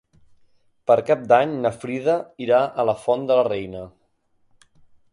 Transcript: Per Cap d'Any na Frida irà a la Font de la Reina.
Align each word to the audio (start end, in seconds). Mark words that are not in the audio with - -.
Per 0.91 0.95
Cap 1.09 1.27
d'Any 1.33 1.53
na 1.67 1.73
Frida 1.83 2.17
irà 2.47 2.65
a 2.85 2.89
la 2.91 2.99
Font 3.05 3.31
de 3.33 3.41
la 3.41 3.49
Reina. 3.53 3.89